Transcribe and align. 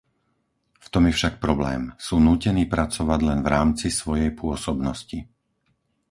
V 0.81 0.87
tom 0.93 1.03
je 1.07 1.13
však 1.17 1.33
problém. 1.45 1.81
Sú 2.05 2.15
nútení 2.27 2.63
pracovať 2.75 3.19
len 3.29 3.39
v 3.45 3.51
rámci 3.55 3.87
svojej 3.99 4.31
pôsobnosti. 4.41 5.19